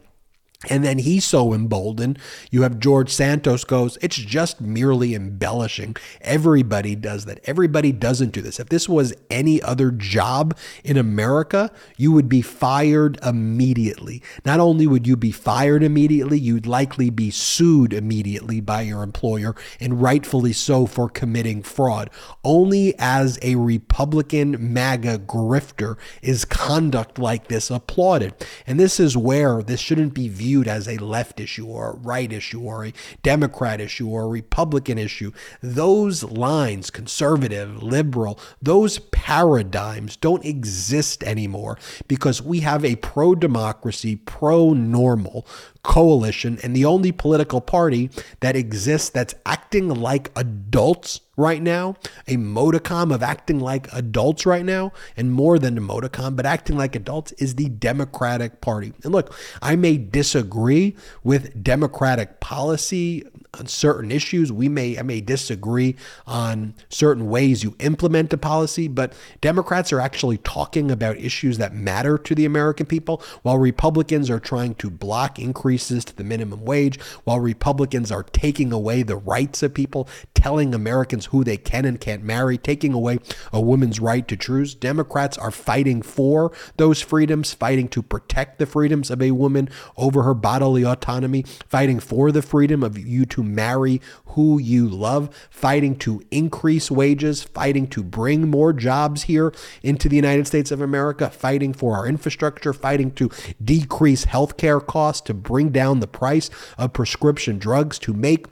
And 0.69 0.83
then 0.83 0.99
he's 0.99 1.25
so 1.25 1.53
emboldened. 1.53 2.19
You 2.51 2.63
have 2.63 2.79
George 2.79 3.09
Santos 3.11 3.63
goes, 3.63 3.97
it's 4.01 4.15
just 4.15 4.61
merely 4.61 5.13
embellishing. 5.13 5.95
Everybody 6.21 6.95
does 6.95 7.25
that. 7.25 7.39
Everybody 7.45 7.91
doesn't 7.91 8.31
do 8.31 8.41
this. 8.41 8.59
If 8.59 8.69
this 8.69 8.89
was 8.89 9.13
any 9.29 9.61
other 9.61 9.91
job 9.91 10.57
in 10.83 10.97
America, 10.97 11.71
you 11.97 12.11
would 12.11 12.29
be 12.29 12.41
fired 12.41 13.19
immediately. 13.23 14.21
Not 14.45 14.59
only 14.59 14.87
would 14.87 15.07
you 15.07 15.15
be 15.15 15.31
fired 15.31 15.83
immediately, 15.83 16.39
you'd 16.39 16.67
likely 16.67 17.09
be 17.09 17.31
sued 17.31 17.93
immediately 17.93 18.61
by 18.61 18.81
your 18.81 19.03
employer, 19.03 19.55
and 19.79 20.01
rightfully 20.01 20.53
so 20.53 20.85
for 20.85 21.09
committing 21.09 21.61
fraud. 21.63 22.09
Only 22.43 22.95
as 22.97 23.37
a 23.41 23.55
Republican 23.55 24.73
MAGA 24.73 25.19
grifter 25.19 25.97
is 26.21 26.45
conduct 26.45 27.19
like 27.19 27.47
this 27.47 27.69
applauded. 27.69 28.33
And 28.65 28.79
this 28.79 28.99
is 28.99 29.17
where 29.17 29.61
this 29.61 29.79
shouldn't 29.79 30.13
be 30.13 30.27
viewed 30.27 30.54
viewed 30.55 30.67
as 30.69 30.87
a 30.87 30.97
left 30.99 31.41
issue 31.41 31.67
or 31.67 31.89
a 31.89 31.95
right 31.95 32.31
issue 32.31 32.61
or 32.61 32.85
a 32.85 32.93
Democrat 33.23 33.81
issue 33.81 34.07
or 34.07 34.23
a 34.23 34.27
Republican 34.27 34.97
issue. 34.97 35.33
Those 35.61 36.23
lines, 36.23 36.89
conservative, 36.89 37.83
liberal, 37.83 38.39
those 38.61 38.99
paradigms 38.99 40.15
don't 40.15 40.45
exist 40.45 41.23
anymore 41.23 41.77
because 42.07 42.41
we 42.41 42.61
have 42.61 42.85
a 42.85 42.95
pro 42.95 43.35
democracy, 43.35 44.15
pro 44.15 44.71
normal 44.71 45.45
coalition 45.85 46.57
and 46.63 46.75
the 46.75 46.83
only 46.83 47.11
political 47.11 47.61
party 47.61 48.09
that 48.39 48.55
exists 48.55 49.09
that's 49.09 49.35
acting 49.45 49.87
like 49.87 50.31
adults 50.35 51.21
right 51.37 51.61
now, 51.61 51.95
a 52.27 52.37
modicum 52.37 53.11
of 53.11 53.21
acting 53.21 53.59
like 53.59 53.91
adults 53.93 54.45
right 54.45 54.65
now, 54.65 54.91
and 55.15 55.31
more 55.31 55.59
than 55.59 55.77
a 55.77 55.81
modicum, 55.81 56.35
but 56.35 56.45
acting 56.45 56.75
like 56.75 56.95
adults 56.95 57.33
is 57.33 57.55
the 57.55 57.69
Democratic 57.69 58.61
Party. 58.61 58.93
And 59.03 59.13
look, 59.13 59.33
I 59.61 59.75
may 59.75 59.97
disagree 59.97 60.95
with 61.23 61.63
Democratic 61.63 62.39
policy 62.39 63.23
on 63.59 63.67
certain 63.67 64.11
issues. 64.11 64.51
We 64.51 64.69
may 64.69 64.97
I 64.97 65.01
may 65.01 65.21
disagree 65.21 65.95
on 66.27 66.75
certain 66.89 67.29
ways 67.29 67.63
you 67.63 67.75
implement 67.79 68.33
a 68.33 68.37
policy, 68.37 68.87
but 68.87 69.13
Democrats 69.41 69.91
are 69.93 70.01
actually 70.01 70.37
talking 70.39 70.91
about 70.91 71.17
issues 71.17 71.57
that 71.57 71.73
matter 71.73 72.17
to 72.17 72.35
the 72.35 72.45
American 72.45 72.85
people, 72.85 73.21
while 73.41 73.57
Republicans 73.57 74.29
are 74.29 74.39
trying 74.39 74.75
to 74.75 74.89
block 74.89 75.39
increases 75.39 76.05
to 76.05 76.15
the 76.15 76.23
minimum 76.23 76.65
wage, 76.65 76.99
while 77.23 77.39
Republicans 77.39 78.11
are 78.11 78.23
taking 78.23 78.71
away 78.71 79.03
the 79.03 79.15
rights 79.15 79.63
of 79.63 79.73
people, 79.73 80.07
telling 80.33 80.73
Americans 80.73 81.27
who 81.27 81.43
they 81.43 81.57
can 81.57 81.85
and 81.85 82.01
can't 82.01 82.23
marry, 82.23 82.57
taking 82.57 82.93
away 82.93 83.17
a 83.53 83.61
woman's 83.61 83.99
right 83.99 84.27
to 84.27 84.37
choose. 84.37 84.75
Democrats 84.75 85.37
are 85.37 85.51
fighting 85.51 86.01
for 86.01 86.51
those 86.77 87.01
freedoms, 87.01 87.53
fighting 87.53 87.87
to 87.87 88.01
protect 88.01 88.59
the 88.59 88.65
freedoms 88.65 89.09
of 89.09 89.21
a 89.21 89.31
woman 89.31 89.69
over 89.97 90.23
her 90.23 90.33
bodily 90.33 90.83
autonomy, 90.83 91.43
fighting 91.67 91.99
for 91.99 92.31
the 92.31 92.41
freedom 92.41 92.83
of 92.83 92.97
you 92.97 93.25
to 93.25 93.43
marry 93.45 94.01
who 94.27 94.59
you 94.59 94.87
love, 94.87 95.29
fighting 95.49 95.95
to 95.97 96.21
increase 96.31 96.89
wages, 96.91 97.43
fighting 97.43 97.87
to 97.87 98.03
bring 98.03 98.49
more 98.49 98.73
jobs 98.73 99.23
here 99.23 99.53
into 99.83 100.09
the 100.09 100.15
United 100.15 100.47
States 100.47 100.71
of 100.71 100.81
America, 100.81 101.29
fighting 101.29 101.73
for 101.73 101.95
our 101.95 102.07
infrastructure, 102.07 102.73
fighting 102.73 103.11
to 103.11 103.29
decrease 103.63 104.25
healthcare 104.25 104.85
costs, 104.85 105.21
to 105.21 105.33
bring 105.33 105.69
down 105.69 105.99
the 105.99 106.07
price 106.07 106.49
of 106.77 106.93
prescription 106.93 107.57
drugs, 107.57 107.97
to 107.99 108.13
make 108.13 108.47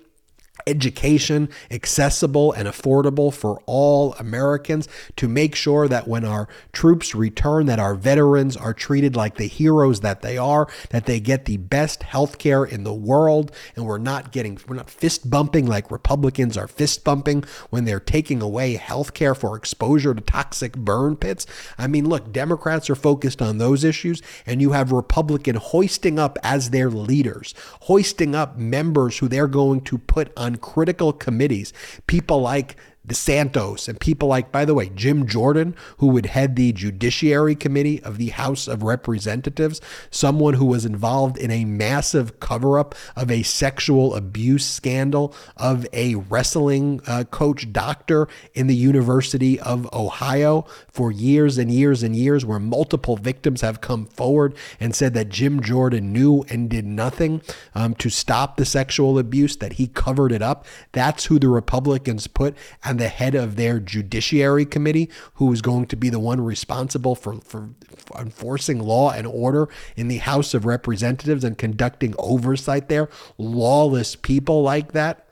education 0.68 1.50
accessible 1.72 2.52
and 2.54 2.68
affordable 2.68 3.34
for 3.34 3.62
all 3.66 4.14
Americans 4.14 4.88
to 5.16 5.28
make 5.28 5.56
sure 5.56 5.88
that 5.88 6.08
when 6.08 6.26
our 6.26 6.48
troops 6.72 7.16
return 7.16 7.66
that 7.66 7.80
our 7.80 7.96
veterans 7.96 8.56
are 8.56 8.74
treated 8.74 9.16
like 9.16 9.36
the 9.36 9.48
heroes 9.48 10.02
that 10.02 10.22
they 10.22 10.38
are 10.38 10.68
that 10.90 11.06
they 11.06 11.20
get 11.20 11.46
the 11.46 11.58
best 11.58 12.04
health 12.04 12.38
care 12.38 12.64
in 12.64 12.84
the 12.84 12.94
world 12.94 13.52
and 13.76 13.86
we're 13.86 13.98
not 13.98 14.32
getting 14.32 14.60
we're 14.68 14.76
not 14.76 14.90
fist 14.90 15.30
bumping 15.30 15.66
like 15.66 15.92
Republicans 15.92 16.58
are 16.58 16.68
fist 16.68 17.04
bumping 17.04 17.44
when 17.70 17.86
they're 17.86 18.00
taking 18.00 18.42
away 18.42 18.76
health 18.76 19.14
care 19.14 19.36
for 19.36 19.56
exposure 19.56 20.14
to 20.14 20.22
toxic 20.22 20.74
burn 20.74 21.16
pits. 21.16 21.46
I 21.78 21.88
mean 21.88 22.08
look 22.08 22.32
Democrats 22.32 22.90
are 22.90 22.96
focused 22.96 23.42
on 23.42 23.58
those 23.58 23.84
issues 23.84 24.22
and 24.46 24.62
you 24.62 24.72
have 24.72 24.92
Republican 24.92 25.56
hoisting 25.56 26.20
up 26.20 26.38
as 26.44 26.70
their 26.70 26.90
leaders 26.90 27.54
hoisting 27.82 28.36
up 28.36 28.58
members 28.58 29.18
who 29.18 29.28
they're 29.28 29.48
going 29.48 29.82
to 29.82 29.98
put 29.98 30.32
on 30.38 30.53
on 30.54 30.60
critical 30.60 31.12
committees, 31.12 31.74
people 32.08 32.42
like 32.42 32.76
DeSantos 33.08 33.90
and 33.90 34.00
people 34.00 34.30
like, 34.30 34.52
by 34.52 34.64
the 34.64 34.74
way, 34.74 34.90
Jim 34.90 35.28
Jordan, 35.28 35.76
who 35.98 36.08
would 36.08 36.28
head 36.28 36.56
the 36.56 36.72
Judiciary 36.72 37.56
Committee 37.56 38.02
of 38.04 38.18
the 38.18 38.30
House 38.30 38.68
of 38.68 38.82
Representatives, 38.82 39.82
someone 40.10 40.54
who 40.54 40.66
was 40.66 40.86
involved 40.86 41.38
in 41.38 41.52
a 41.52 41.66
massive 41.66 42.40
cover 42.40 42.80
up 42.80 42.96
of 43.16 43.30
a 43.30 43.44
sexual 43.44 44.16
abuse 44.16 44.66
scandal 44.66 45.36
of 45.58 45.86
a 45.92 46.16
wrestling 46.16 47.02
uh, 47.06 47.26
coach 47.26 47.72
doctor 47.74 48.28
in 48.54 48.68
the 48.68 48.76
University 48.76 49.60
of 49.60 49.92
Ohio 49.94 50.66
for 50.88 51.12
years 51.12 51.58
and 51.58 51.72
years 51.72 52.04
and 52.04 52.16
years, 52.16 52.46
where 52.46 52.60
multiple 52.60 53.18
victims 53.18 53.62
have 53.62 53.82
come 53.82 54.06
forward 54.06 54.56
and 54.80 54.96
said 54.96 55.14
that 55.14 55.30
Jim 55.30 55.62
Jordan 55.62 56.14
knew 56.14 56.46
and 56.50 56.70
did 56.70 56.86
nothing 56.86 57.42
um, 57.76 57.94
to 57.96 58.10
stop 58.10 58.56
the 58.56 58.66
sexual 58.66 59.20
abuse, 59.20 59.58
that 59.58 59.74
he 59.74 59.88
covered 59.88 60.32
it 60.32 60.42
up. 60.42 60.66
That's 60.94 61.26
who 61.26 61.38
the 61.38 61.50
Republicans 61.50 62.28
put 62.28 62.56
the 62.98 63.08
head 63.08 63.36
of 63.36 63.56
their 63.56 63.80
judiciary 63.80 64.66
committee, 64.66 65.10
who 65.36 65.52
is 65.52 65.62
going 65.62 65.88
to 65.88 65.96
be 65.96 66.10
the 66.10 66.20
one 66.20 66.42
responsible 66.42 67.16
for, 67.16 67.36
for 67.42 67.70
enforcing 68.18 68.80
law 68.80 69.12
and 69.12 69.28
order 69.28 69.70
in 69.96 70.08
the 70.08 70.18
House 70.18 70.54
of 70.54 70.66
Representatives 70.66 71.44
and 71.44 71.58
conducting 71.58 72.16
oversight 72.18 72.90
there. 72.90 73.10
Lawless 73.38 74.16
people 74.16 74.62
like 74.62 74.92
that. 74.94 75.28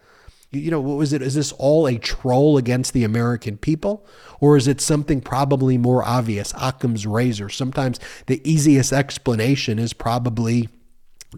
You 0.54 0.70
know, 0.70 0.82
what 0.82 0.98
was 0.98 1.14
it? 1.14 1.22
Is 1.22 1.36
this 1.36 1.54
all 1.54 1.88
a 1.88 1.98
troll 1.98 2.58
against 2.58 2.92
the 2.92 3.06
American 3.06 3.58
people? 3.58 4.06
Or 4.42 4.58
is 4.58 4.68
it 4.68 4.82
something 4.82 5.22
probably 5.22 5.78
more 5.78 6.04
obvious? 6.04 6.54
Occam's 6.60 7.08
razor. 7.08 7.48
Sometimes 7.48 8.00
the 8.26 8.42
easiest 8.44 8.92
explanation 8.92 9.80
is 9.80 9.94
probably 9.94 10.68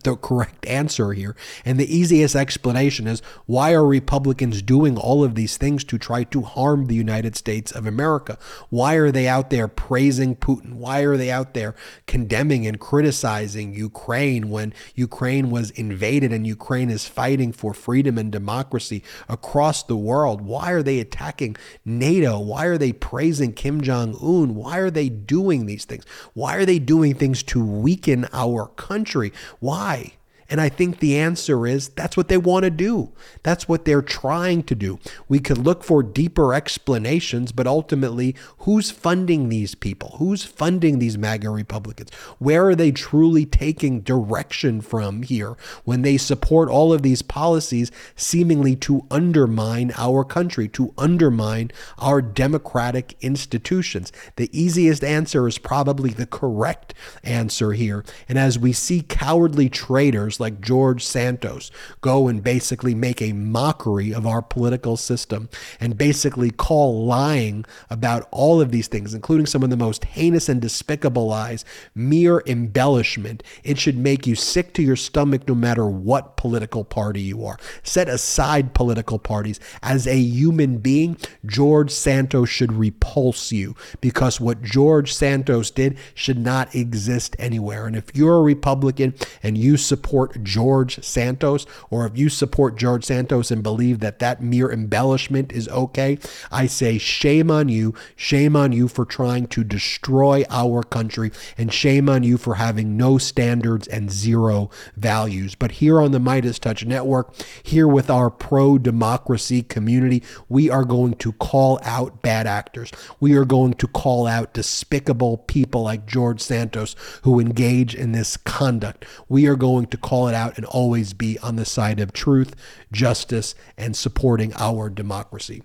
the 0.02 0.16
correct 0.16 0.66
answer 0.66 1.14
here. 1.14 1.36
And 1.64 1.80
the 1.80 1.96
easiest 1.96 2.36
explanation 2.36 3.06
is 3.06 3.22
why 3.46 3.74
are 3.74 3.86
Republicans 3.86 4.64
doing 4.64 4.98
all 4.98 5.24
of 5.24 5.36
these 5.36 5.56
things 5.56 5.84
to 5.86 6.00
try 6.00 6.24
to 6.26 6.42
harm 6.42 6.88
the 6.88 6.96
United 6.96 7.36
States 7.36 7.72
of 7.72 7.86
America? 7.86 8.40
Why 8.70 8.96
are 8.96 9.12
they 9.12 9.28
out 9.28 9.52
there 9.52 9.68
praising 9.68 10.36
Putin? 10.36 10.74
Why 10.74 11.02
are 11.02 11.16
they 11.16 11.30
out 11.30 11.54
there 11.54 11.76
condemning 12.08 12.66
and 12.66 12.80
criticizing 12.80 13.76
Ukraine 13.76 14.50
when 14.50 14.74
Ukraine 14.96 15.52
was 15.52 15.70
invaded 15.72 16.34
and 16.34 16.48
Ukraine 16.48 16.90
is 16.90 17.08
fighting 17.08 17.52
for 17.52 17.74
freedom 17.76 18.18
and 18.18 18.32
democracy 18.32 19.04
across 19.30 19.84
the 19.84 19.98
world? 19.98 20.42
Why 20.42 20.72
are 20.72 20.84
they 20.84 21.00
attacking 21.00 21.56
NATO? 21.86 22.40
Why 22.40 22.66
are 22.66 22.80
they 22.80 22.94
praising 22.94 23.54
Kim 23.54 23.82
Jong 23.82 24.16
un? 24.16 24.56
Why 24.56 24.80
are 24.80 24.90
they 24.90 25.10
doing 25.10 25.68
these 25.68 25.86
things? 25.86 26.04
Why 26.34 26.56
are 26.56 26.66
they 26.66 26.80
doing 26.80 27.14
things 27.14 27.44
to 27.44 27.64
weaken 27.64 28.28
our 28.34 28.68
country? 28.70 29.32
Why? 29.60 29.83
Why? 29.84 30.14
And 30.50 30.60
I 30.62 30.70
think 30.70 31.00
the 31.00 31.18
answer 31.18 31.66
is 31.66 31.90
that's 31.90 32.18
what 32.18 32.28
they 32.28 32.38
want 32.38 32.64
to 32.64 32.70
do. 32.70 33.12
That's 33.44 33.68
what 33.68 33.86
they're 33.86 34.02
trying 34.02 34.64
to 34.64 34.76
do. 34.76 35.00
We 35.28 35.40
could 35.40 35.58
look 35.58 35.84
for 35.84 36.04
deeper 36.04 36.54
explanations, 36.54 37.52
but 37.52 37.68
ultimately, 37.68 38.36
who's 38.60 38.92
funding 38.92 39.50
these 39.50 39.76
people? 39.76 40.16
Who's 40.20 40.44
funding 40.44 41.00
these 41.00 41.18
MAGA 41.18 41.50
Republicans? 41.50 42.14
Where 42.40 42.68
are 42.68 42.76
they 42.76 42.92
truly 42.92 43.46
taking 43.46 44.02
direction 44.02 44.82
from 44.82 45.24
here 45.24 45.56
when 45.84 46.02
they 46.02 46.18
support 46.18 46.70
all 46.70 46.94
of 46.94 47.02
these 47.02 47.22
policies 47.22 47.92
seemingly 48.16 48.76
to 48.78 49.06
undermine 49.10 49.92
our 49.98 50.24
country, 50.24 50.68
to 50.70 50.94
undermine 50.98 51.72
our 51.98 52.22
democratic 52.22 53.16
institutions? 53.22 54.12
The 54.36 54.50
easiest 54.58 55.04
answer 55.04 55.48
is 55.48 55.58
probably 55.58 56.12
the 56.12 56.26
correct 56.26 56.94
answer 57.24 57.74
here. 57.74 58.04
And 58.28 58.38
as 58.38 58.60
we 58.60 58.74
see 58.74 59.02
cowardly 59.02 59.70
traitors 59.70 60.33
like 60.40 60.62
George 60.62 61.06
Santos 61.06 61.72
go 62.02 62.28
and 62.28 62.44
basically 62.44 62.96
make 62.96 63.22
a 63.22 63.34
mockery 63.34 64.14
of 64.14 64.26
our 64.26 64.42
political 64.42 64.98
system 64.98 65.50
and 65.80 65.98
basically 65.98 66.52
call 66.52 67.06
lying 67.06 67.66
about 67.90 68.28
all 68.32 68.62
of 68.62 68.72
these 68.72 68.88
things, 68.88 69.14
including 69.14 69.46
some 69.46 69.64
of 69.64 69.70
the 69.70 69.78
most 69.78 70.06
heinous 70.06 70.50
and 70.50 70.62
despicable 70.62 71.28
lies, 71.28 71.66
mere 71.96 72.44
embellishment. 72.46 73.44
It 73.64 73.80
should 73.80 73.98
make 73.98 74.26
you 74.28 74.36
sick 74.36 74.74
to 74.74 74.84
your 74.84 74.96
stomach 74.96 75.48
no 75.48 75.56
matter 75.56 75.86
what 75.86 76.38
political 76.38 76.84
party 76.84 77.22
you 77.22 77.46
are. 77.46 77.58
Set 77.84 78.08
aside 78.08 78.74
political 78.74 79.20
parties. 79.20 79.60
As 79.82 80.08
a 80.08 80.18
human 80.18 80.78
being, 80.78 81.18
George 81.46 81.92
Santos 81.92 82.50
should 82.50 82.74
repulse 82.74 83.52
you 83.52 83.76
because 84.02 84.40
what 84.40 84.62
George 84.62 85.14
Santos 85.14 85.72
did 85.72 85.98
should 86.14 86.38
not 86.38 86.74
exist 86.76 87.36
anywhere. 87.40 87.86
And 87.88 87.96
if 87.96 88.16
you're 88.16 88.38
a 88.38 88.42
Republican 88.42 89.14
and 89.42 89.58
you 89.58 89.78
support 89.78 90.23
George 90.44 91.04
Santos, 91.04 91.66
or 91.90 92.06
if 92.06 92.18
you 92.18 92.30
support 92.30 92.78
George 92.78 93.06
Santos 93.06 93.52
and 93.52 93.64
believe 93.64 94.00
that 94.00 94.20
that 94.20 94.42
mere 94.42 94.72
embellishment 94.72 95.52
is 95.52 95.68
okay, 95.70 96.18
I 96.52 96.68
say 96.68 96.98
shame 96.98 97.50
on 97.50 97.70
you. 97.70 97.94
Shame 98.16 98.56
on 98.56 98.72
you 98.72 98.88
for 98.88 99.06
trying 99.06 99.48
to 99.48 99.64
destroy 99.64 100.46
our 100.50 100.84
country, 100.84 101.32
and 101.58 101.74
shame 101.74 102.10
on 102.10 102.24
you 102.24 102.38
for 102.38 102.56
having 102.56 102.96
no 102.98 103.18
standards 103.18 103.88
and 103.88 104.12
zero 104.12 104.70
values. 104.96 105.56
But 105.56 105.74
here 105.74 106.00
on 106.00 106.12
the 106.12 106.20
MeidasTouch 106.20 106.86
Network, 106.86 107.34
here 107.62 107.88
with 107.88 108.10
our 108.10 108.30
pro 108.30 108.78
democracy 108.78 109.64
community, 109.64 110.24
we 110.48 110.70
are 110.70 110.86
going 110.86 111.16
to 111.16 111.34
call 111.34 111.80
out 111.84 112.22
bad 112.22 112.48
actors. 112.48 112.92
We 113.20 113.34
are 113.34 113.46
going 113.46 113.74
to 113.76 113.88
call 113.88 114.28
out 114.28 114.54
despicable 114.54 115.38
people 115.40 115.84
like 115.84 116.06
George 116.06 116.42
Santos 116.42 116.96
who 117.24 117.40
engage 117.40 117.96
in 117.96 118.12
this 118.12 118.38
conduct. 118.38 119.06
We 119.28 119.48
are 119.48 119.56
going 119.56 119.88
to 119.88 119.98
call 119.98 120.13
call 120.14 120.28
it 120.28 120.36
out 120.36 120.58
and 120.58 120.66
always 120.68 121.12
be 121.12 121.40
on 121.40 121.56
the 121.56 121.66
side 121.66 122.00
of 122.00 122.14
truth, 122.14 122.56
justice, 122.92 123.56
and 123.80 123.96
supporting 123.96 124.54
our 124.54 124.88
democracy. 124.88 125.64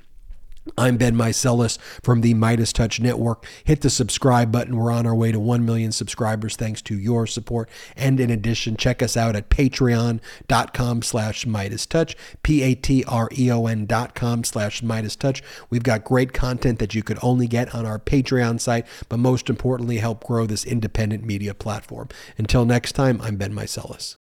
I'm 0.78 0.97
Ben 0.97 1.14
Meiselas 1.14 1.76
from 2.02 2.23
the 2.23 2.33
MeidasTouch 2.33 2.99
Network. 2.99 3.45
Hit 3.64 3.83
the 3.83 3.90
subscribe 3.90 4.50
button. 4.50 4.78
We're 4.78 4.90
on 4.90 5.07
our 5.07 5.14
way 5.14 5.33
to 5.33 5.38
1 5.38 5.67
million 5.67 5.93
subscribers 5.93 6.57
thanks 6.57 6.81
to 6.83 6.99
your 6.99 7.26
support. 7.26 7.69
And 7.95 8.19
in 8.19 8.31
addition, 8.31 8.78
check 8.78 9.02
us 9.02 9.19
out 9.19 9.37
at 9.37 9.50
patreon.com 9.50 11.02
slash 11.02 11.45
MeidasTouch, 11.45 12.14
P-A-T-R-E-O-N 12.43 13.85
dot 13.85 14.14
com 14.14 14.45
slash 14.45 14.81
MeidasTouch. 14.81 15.43
We've 15.69 15.83
got 15.83 16.05
great 16.05 16.33
content 16.33 16.78
that 16.78 16.95
you 16.95 17.02
could 17.02 17.19
only 17.21 17.49
get 17.49 17.75
on 17.75 17.85
our 17.85 17.99
Patreon 17.99 18.61
site, 18.61 18.87
but 19.11 19.19
most 19.19 19.50
importantly, 19.50 19.99
help 19.99 20.25
grow 20.25 20.47
this 20.47 20.64
independent 20.64 21.23
media 21.23 21.52
platform. 21.52 22.09
Until 22.38 22.64
next 22.64 22.93
time, 22.93 23.21
I'm 23.21 23.37
Ben 23.37 23.52
Meiselas. 23.52 24.17